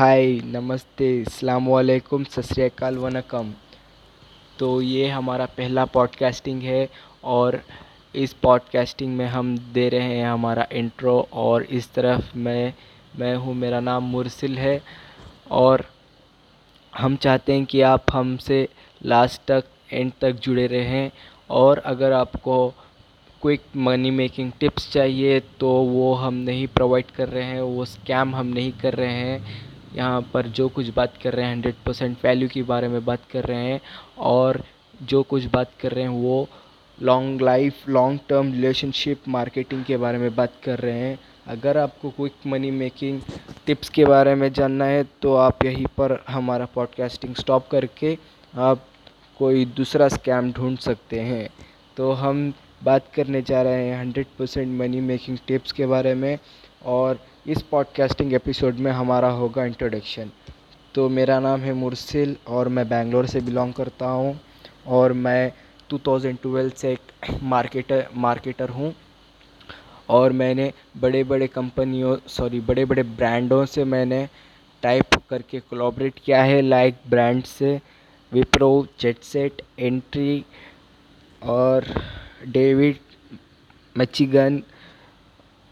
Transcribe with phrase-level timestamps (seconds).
[0.00, 1.08] हाय, नमस्ते
[1.78, 3.50] अलैक्म सत वनकम।
[4.58, 6.88] तो ये हमारा पहला पॉडकास्टिंग है
[7.24, 7.60] और
[8.14, 12.72] इस पॉडकास्टिंग में हम दे रहे हैं हमारा इंट्रो और इस तरफ़ मैं
[13.18, 14.80] मैं हूँ, मेरा नाम मुरसिल है
[15.50, 15.84] और
[16.92, 18.68] हम चाहते हैं कि आप हमसे
[19.02, 21.10] लास्ट तक एंड तक जुड़े रहें
[21.50, 22.68] और अगर आपको
[23.42, 28.34] क्विक मनी मेकिंग टिप्स चाहिए तो वो हम नहीं प्रोवाइड कर रहे हैं, वो स्कैम
[28.36, 32.16] हम नहीं कर रहे हैं। यहाँ पर जो कुछ बात कर रहे हैं हंड्रेड परसेंट
[32.24, 33.80] वैल्यू के बारे में बात कर रहे हैं
[34.18, 34.62] और
[35.02, 36.48] जो कुछ बात कर रहे हैं वो
[36.98, 42.10] long life long term relationship marketing के बारे में बात कर रहे हैं। अगर आपको
[42.10, 43.20] क्विक मनी मेकिंग
[43.66, 48.16] टिप्स के बारे में जानना है तो आप यहीं पर हमारा पॉडकास्टिंग स्टॉप करके
[48.54, 48.84] आप
[49.38, 51.48] कोई दूसरा स्कैम ढूंढ सकते हैं।
[51.96, 52.52] तो हम
[52.84, 56.38] बात करने जा रहे हैं hundred percent money making tips के बारे में
[56.86, 60.30] और इस पॉडकास्टिंग एपिसोड में हमारा होगा इंट्रोडक्शन
[60.94, 64.38] तो मेरा नाम है मुरसिल और मैं बैंगलोर से बिलोंग करता हूँ
[64.86, 65.52] और मैं
[65.90, 68.94] 2012 से एक मार्केटर मार्केटर हूँ
[70.08, 74.28] और मैंने बड़े बड़े कंपनियों सॉरी बड़े बड़े ब्रांडों से मैंने
[74.82, 77.80] टाइप करके कोलाबरेट किया है लाइक ब्रांड से
[78.32, 80.44] विप्रो जेटसेट एंट्री
[81.42, 81.84] और
[82.40, 82.96] David
[83.96, 84.62] Michigan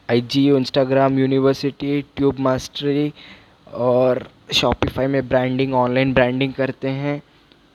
[0.09, 3.13] I G Instagram university tube mastery
[3.75, 7.21] और शॉपिफाई में ब्रांडिंग ऑनलाइन ब्रांडिंग करते हैं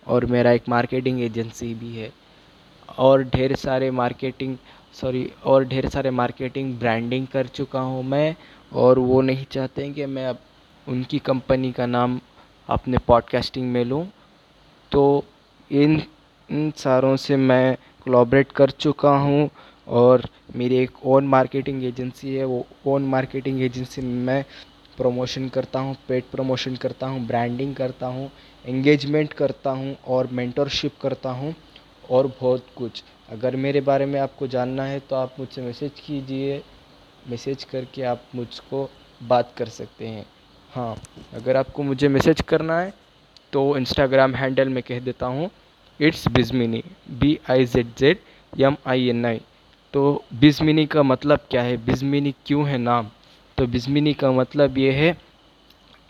[0.07, 2.11] और मेरा एक मार्केटिंग एजेंसी भी है।
[2.89, 4.55] और ढेर सारे मार्केटिंग
[4.93, 8.35] सॉरी और ढेर सारे मार्केटिंग ब्रांडिंग कर चुका हूँ मैं
[8.73, 10.39] और वो नहीं चाहते हैं कि मैं अब
[10.87, 12.19] उनकी कंपनी का नाम
[12.69, 14.05] अपने पॉडकास्टिंग में लूँ।
[14.91, 15.23] तो
[15.71, 16.01] इन
[16.49, 19.49] इन सारों से मैं कोलैबोरेट कर चुका हूँ
[19.87, 24.43] और मेरी एक ओन मार्केटिंग एजेंसी है। वो ओन मार्केटिंग एजेंसी में मैं
[24.97, 28.29] प्रमोशन करता हूँ पेड प्रमोशन करता हूँ ब्रांडिंग करता हूँ
[28.65, 31.53] एंगेजमेंट करता हूँ और मेंटरशिप करता हूँ
[32.09, 36.61] और बहुत कुछ। अगर मेरे बारे में आपको जानना है तो आप मुझसे मैसेज कीजिए।
[37.29, 38.89] मैसेज करके आप मुझको
[39.21, 40.25] बात कर सकते हैं।
[40.71, 40.95] हाँ
[41.35, 42.93] अगर आपको मुझे मैसेज करना है
[43.53, 45.49] तो इंस्टाग्राम हैंडल में कह देता हूँ।
[45.99, 49.41] It's Bizmini B I Z Z M I N I
[49.93, 51.75] तो बिजमिनी का मतलब क्या है?
[51.85, 53.09] बिजमिनी क्यों है नाम?
[53.57, 55.11] तो बिजमिनी का मतलब ये है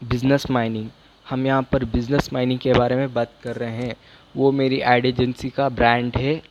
[0.04, 0.90] बिज़नेस माइनिंग।
[1.26, 3.96] हम यहाँ पर बिज़नेस माइनिंग के बारे में बात कर रहे हैं।
[4.36, 6.42] वो मेरी एड एजेंसी का ब्रांड है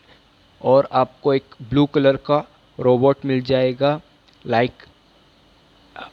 [0.60, 2.44] और आपको एक ब्लू कलर का
[2.78, 4.00] रोबोट मिल जाएगा
[4.46, 4.82] लाइक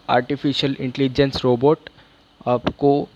[0.09, 1.90] आर्टिफिशियल इंटेलिजेंस रोबोट
[2.47, 3.08] आपको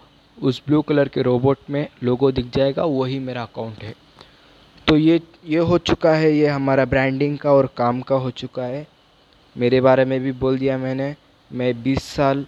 [0.43, 3.93] उस ब्लू कलर के रोबोट में लोगो दिख जाएगा, वही मेरा अकाउंट है।
[4.87, 8.63] तो ये ये हो चुका है, ये हमारा ब्रांडिंग का और काम का हो चुका
[8.63, 8.85] है।
[9.55, 11.15] मेरे बारे में भी बोल दिया मैंने,
[11.51, 12.45] मैं 20 साल,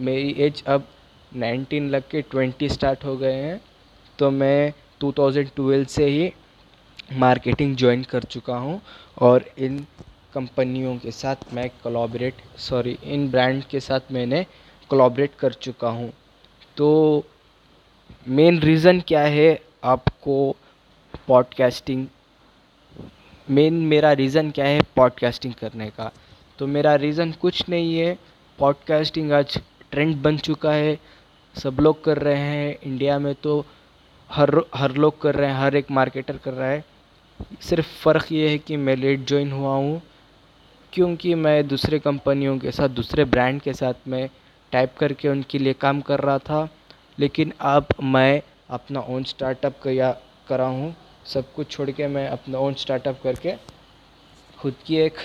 [0.00, 0.86] मेरी एज अब
[1.32, 3.60] 19 लग के 20 स्टार्ट हो गए हैं।
[4.18, 6.32] तो मैं 2012 से ही
[7.18, 8.80] मार्केटिंग ज्वाइन कर चुका हूँ
[9.18, 9.78] और इन
[10.34, 14.44] कंपनियों के साथ मैं कोलाबरेट सॉरी इन ब्रांड के साथ मैंने
[14.90, 16.12] कोलाबरेट कर चुका हूँ।
[16.76, 17.22] तो
[18.28, 20.56] मेन रीज़न क्या है आपको
[21.28, 22.06] पॉडकास्टिंग
[23.50, 26.10] मेन मेरा रीज़न क्या है पॉडकास्टिंग करने का?
[26.58, 28.18] तो मेरा रीज़न कुछ नहीं है।
[28.58, 29.60] पॉडकास्टिंग आज
[29.90, 30.98] ट्रेंड बन चुका है।
[31.54, 33.64] सब लोग कर रहे हैं। इंडिया में तो
[34.30, 36.84] हर हर लोग कर रहे हैं। हर एक मार्केटर कर रहा है।
[37.60, 40.02] सिर्फ़ फ़र्क ये है कि मैं लेट ज्वाइन हुआ हूँ।
[40.92, 44.28] क्योंकि मैं दूसरे कंपनियों के साथ, दूसरे ब्रांड के साथ में
[44.72, 46.68] टाइप करके उनके लिए काम कर रहा था,
[47.18, 50.10] लेकिन अब मैं अपना ओन स्टार्टअप किया
[50.48, 50.94] करा हूँ।
[51.26, 53.54] सब कुछ छोड़ के मैं अपना ओन स्टार्टअप करके
[54.58, 55.18] खुद की एक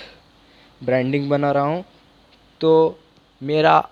[0.84, 1.84] ब्रांडिंग बना रहा हूँ।
[2.60, 2.98] तो
[3.42, 3.88] मेरा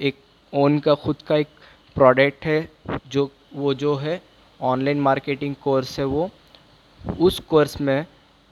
[0.00, 0.16] एक
[0.52, 1.48] ओन का खुद का एक
[1.94, 2.68] प्रोडक्ट है,
[3.08, 4.20] जो, वो जो है
[4.60, 6.30] ऑनलाइन मार्केटिंग कोर्स है वो।
[7.20, 8.06] उस कोर्स में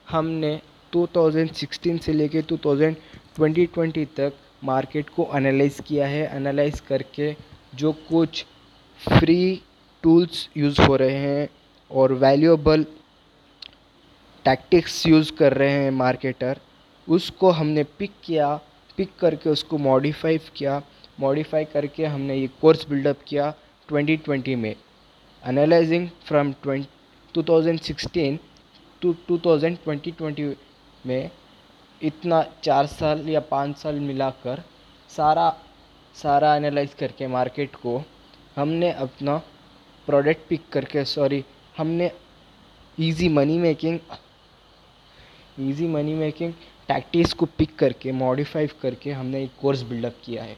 [0.09, 0.59] हमने
[0.93, 7.35] 2016 से लेके 2020 तक मार्केट को एनालाइज़ किया है एनालाइज़ करके
[7.75, 8.45] जो कुछ
[9.01, 9.61] फ्री
[10.03, 11.49] टूल्स यूज़ हो रहे हैं
[11.91, 12.85] और वैल्यूएबल
[14.45, 16.59] टैक्टिक्स यूज़ कर रहे हैं मार्केटर
[17.07, 18.55] उसको हमने पिक किया
[18.97, 20.81] पिक करके उसको मॉडिफाई किया
[21.19, 23.53] मॉडिफाई करके हमने ये कोर्स बिल्डअप किया
[23.89, 24.75] 2020 में।
[25.43, 26.53] एनालाइजिंग फ्रॉम
[27.35, 28.37] 2016
[29.01, 30.55] टू 2020
[31.05, 31.29] में
[32.03, 34.63] इतना चार साल या पाँच साल मिलाकर
[35.09, 35.49] सारा
[36.15, 38.01] सारा एनालाइज करके मार्केट को
[38.55, 39.37] हमने अपना
[40.07, 41.43] प्रोडक्ट पिक करके सॉरी
[41.77, 42.11] हमने
[42.97, 43.99] easy money making
[45.59, 46.53] easy money making
[46.87, 50.57] tactics को पिक करके मॉडिफाई करके हमने एक कोर्स बिल्डअप किया है।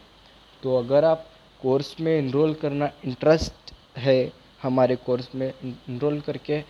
[0.63, 1.25] तो अगर आप
[1.61, 4.31] कोर्स में इनरोल करना इंटरेस्ट है
[4.63, 6.63] हमारे कोर्स में इनरोल करके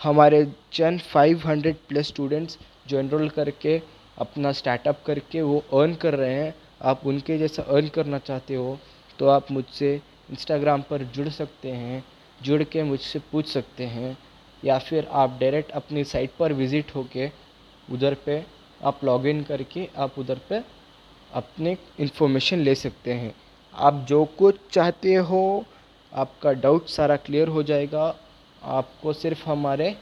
[0.00, 2.58] हमारे चंद फाइव हंड्रेड प्लस स्टूडेंट्स
[2.88, 3.78] जो इनरोल करके
[4.16, 8.78] अपना स्टार्टअप करके वो अर्न कर रहे हैं। आप उनके जैसा अर्न करना चाहते हो
[9.18, 9.94] तो आप मुझसे
[10.30, 12.04] इंस्टाग्राम पर जुड़ सकते हैं,
[12.40, 14.16] जुड़ के मुझसे पूछ सकते हैं,
[14.62, 17.30] या फिर आप डायरेक्ट अपनी साइट पर विज़िट होके
[17.88, 18.44] उधर पे
[18.80, 20.62] आप लॉगिन करके आप उधर पे
[21.30, 23.34] अपने इन्फॉर्मेशन ले सकते हैं।
[23.74, 25.64] आप जो कुछ चाहते हो,
[26.12, 28.14] आपका डाउट सारा क्लियर हो जाएगा।
[28.62, 29.94] आपको सिर्फ़ हमारे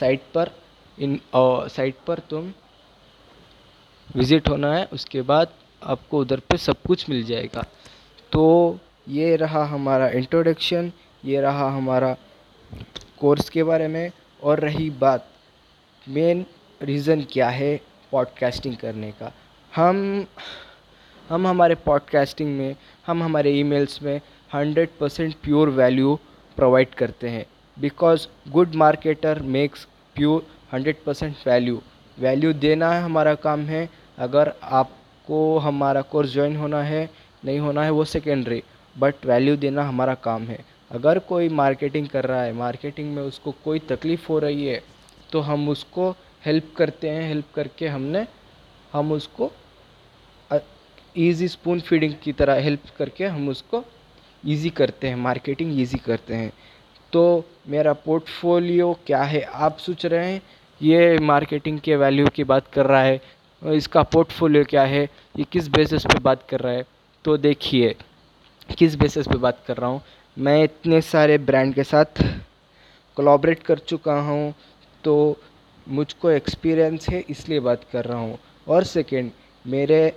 [0.00, 0.50] साइट पर
[0.98, 2.52] इन साइट पर तुम
[4.10, 5.52] विज़िट होना है, उसके बाद
[5.82, 7.64] आपको उधर पे सब कुछ मिल जाएगा।
[8.32, 8.78] तो
[9.08, 10.92] ये रहा हमारा इंट्रोडक्शन
[11.24, 12.16] ये रहा हमारा
[13.20, 14.10] कोर्स के बारे में
[14.42, 15.28] और रही बात
[16.06, 16.44] मेन
[16.80, 17.76] रीज़न क्या है
[18.12, 19.32] पॉडकास्टिंग करने का।
[19.72, 20.26] हम
[21.26, 22.74] हम हमारे पॉडकास्टिंग में,
[23.06, 26.14] हम हमारे ईमेल्स में hundred percent pure value
[26.56, 27.44] provide करते हैं।
[27.76, 29.86] Because good marketer makes
[30.16, 31.80] pure hundred percent value
[32.18, 33.88] value देना है हमारा काम है।
[34.18, 37.08] अगर आपको हमारा कोर्स ज्वाइन होना है,
[37.44, 38.62] नहीं होना है, वो सेकेंडरी
[38.96, 40.58] बट वैल्यू देना हमारा काम है।
[40.90, 44.82] अगर कोई मार्केटिंग कर रहा है मार्केटिंग में उसको कोई तकलीफ़ हो रही है
[45.32, 46.10] तो हम उसको
[46.44, 48.26] हेल्प करते हैं। हेल्प करके हमने,
[48.92, 49.50] हम उसको
[51.16, 53.82] ईज़ी स्पून फीडिंग की तरह हेल्प करके हम उसको
[54.44, 56.52] ईज़ी करते हैं। मार्केटिंग ईज़ी करते हैं।
[57.12, 59.40] तो मेरा पोर्टफोलियो क्या है?
[59.42, 60.40] आप सोच रहे हैं
[60.84, 63.20] ये मार्केटिंग के वैल्यू की बात कर रहा है,
[63.62, 65.02] इसका पोर्टफोलियो क्या है,
[65.36, 66.84] ये किस बेसिस पे बात कर रहा है?
[67.24, 67.94] तो देखिए,
[68.78, 70.00] किस बेसिस पे बात कर रहा हूँ?
[70.36, 72.22] मैं इतने सारे ब्रांड के साथ
[73.16, 74.54] कोलाबरेट कर चुका हूँ
[75.04, 75.14] तो
[75.86, 79.30] मुझको एक्सपीरियंस है, इसलिए बात कर रहा हूँ। और सेकेंड
[79.64, 80.12] मेरे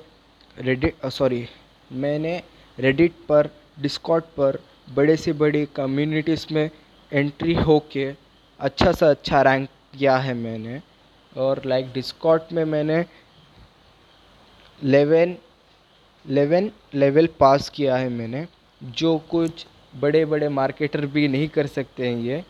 [0.58, 1.46] रेडिट सॉरी
[1.92, 2.42] मैंने
[2.78, 3.50] रेडिट पर
[3.82, 4.60] डिस्कॉट पर
[4.96, 6.70] बड़े से बड़ी कम्युनिटीज़ में
[7.12, 8.12] एंट्री होके
[8.60, 10.82] अच्छा सा अच्छा रैंक किया है मैंने।
[11.36, 13.04] और लाइक डिस्कॉट में मैंने
[14.82, 15.36] लेवन
[16.26, 18.46] लेवन लेवल पास किया है मैंने,
[18.82, 19.66] जो कुछ
[19.96, 22.44] बड़े बड़े मार्केटर भी नहीं कर सकते हैं ये।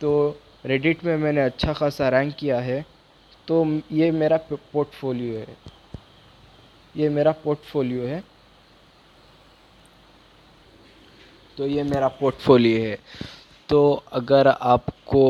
[0.00, 2.84] तो रेडिट में मैंने अच्छा खासा रैंक किया है।
[3.48, 5.56] तो ये मेरा पोर्टफोलियो है।
[6.96, 8.22] ये मेरा पोर्टफोलियो है।
[11.56, 12.96] तो ये मेरा पोर्टफोलियो है।
[13.68, 15.24] तो अगर आपको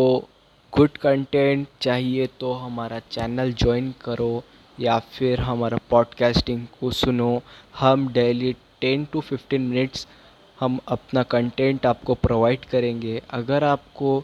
[0.73, 4.43] गुड कंटेंट चाहिए तो हमारा चैनल ज्वाइन करो
[4.79, 7.31] या फिर हमारा पॉडकास्टिंग को सुनो।
[7.79, 10.07] हम daily ten to fifteen minutes
[10.59, 14.23] हम अपना कंटेंट आपको प्रोवाइड करेंगे। अगर आपको,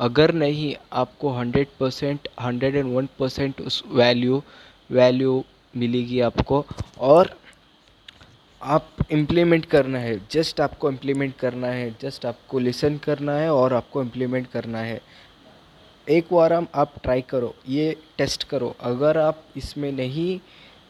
[0.00, 4.42] अगर नहीं, आपको hundred percent hundred and one percent उस वैल्यू
[4.90, 5.44] वैल्यू
[5.74, 6.64] मिलेगी आपको।
[7.00, 7.36] और
[8.60, 13.74] आप इम्प्लीमेंट करना है जस्ट आपको इम्प्लीमेंट करना है जस्ट आपको लिसन करना है और
[13.74, 15.00] आपको इम्प्लीमेंट करना है।
[16.10, 20.38] एक बार हम आप ट्राई करो, ये टेस्ट करो। अगर आप इसमें नहीं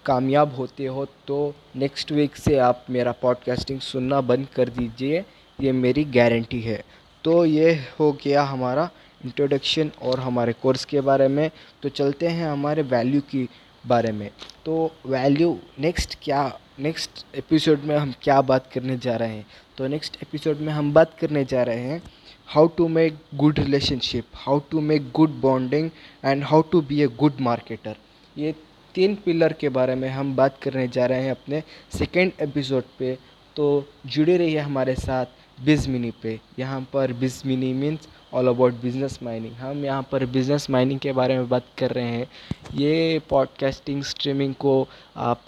[0.05, 5.25] कामयाब होते हो तो नेक्स्ट वीक से आप मेरा पॉडकास्टिंग सुनना बंद कर दीजिए।
[5.59, 6.83] ये मेरी गारंटी है।
[7.25, 8.89] तो ये हो गया हमारा
[9.21, 11.51] इंट्रोडक्शन और हमारे कोर्स के बारे में।
[11.83, 13.49] तो चलते हैं हमारे वैल्यू की
[13.85, 14.31] बारे में।
[14.65, 16.43] तो वैल्यू नेक्स्ट क्या
[16.81, 19.47] नेक्स्ट एपिसोड में हम क्या बात करने जा रहे हैं?
[19.79, 22.01] तो नेक्स्ट एपिसोड में हम बात करने जा रहे हैं
[22.47, 25.91] how to make good relationship how to make good bonding
[26.25, 27.97] and how to be a good marketer
[28.39, 28.55] ये
[28.95, 31.63] तीन पिलर के बारे में हम बात करने जा रहे हैं अपने
[31.99, 33.17] सेकेंड एपिसोड पे।
[33.57, 35.27] तो जुड़े रहिए हमारे साथ
[35.65, 37.13] बिज मिनी पे। यहाँ पर
[37.47, 41.67] Bizmini means all about business mining हम यहाँ पर बिज़नेस माइनिंग के बारे में बात
[41.79, 42.27] कर रहे हैं।
[42.75, 45.43] ये पॉडकास्टिंग स्ट्रीमिंग को आप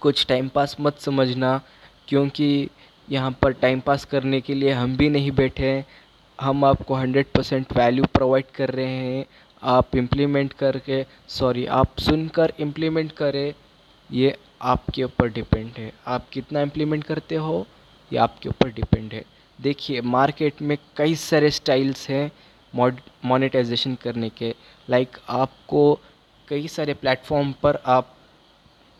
[0.00, 1.60] कुछ टाइम पास मत समझना,
[2.08, 2.68] क्योंकि
[3.08, 5.84] यहाँ पर टाइम पास करने के लिए हम भी नहीं बैठे हैं।
[6.38, 9.24] हम आपको हंड्रेड परसेंट वैल्यू प्रोवाइड कर रहे हैं।
[9.62, 13.54] आप इम्प्लीमेंट करके सॉरी आप सुनकर इम्प्लीमेंट करें,
[14.10, 17.66] ये आपके ऊपर डिपेंड है। आप कितना इम्प्लीमेंट करते हो,
[18.10, 19.24] ये आपके ऊपर डिपेंड है।
[19.58, 22.30] देखिए मार्केट में कई सारे स्टाइल्स हैं
[22.74, 24.54] मोनेटाइजेशन करने के।
[24.88, 25.98] लाइक आपको
[26.48, 28.14] कई सारे प्लेटफॉर्म पर आप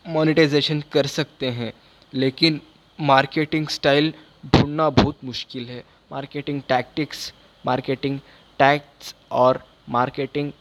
[0.07, 1.73] मोनेटाइजेशन कर सकते हैं,
[2.13, 2.61] लेकिन
[3.01, 4.13] मार्केटिंग स्टाइल
[4.45, 7.33] ढूंढना बहुत मुश्किल है। मार्केटिंग टैक्टिक्स
[7.65, 8.19] मार्केटिंग
[8.59, 10.51] टैक्ट्स और मार्केटिंग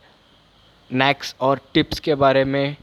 [0.93, 2.77] नैक्स और टिप्स के बारे में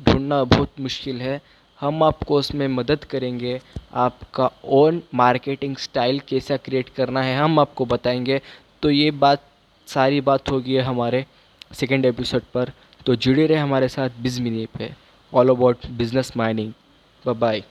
[0.00, 1.40] ढूंढना बहुत मुश्किल है।
[1.80, 3.60] हम आपको उसमें मदद करेंगे।
[3.94, 8.40] आपका ओन मार्केटिंग स्टाइल कैसा क्रिएट करना है, हम आपको बताएँगे।
[8.82, 9.42] तो ये बात,
[9.86, 11.26] सारी बात होगी हमारे
[11.72, 12.72] सेकेंड एपिसोड पर।
[13.06, 15.01] तो जुड़े रहे हमारे साथ बिजमिनी पे।
[15.32, 16.72] All about business mining
[17.34, 17.62] bye